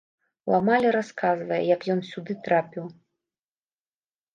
[0.53, 2.93] Ламалі расказвае, як ён сюды трапіў.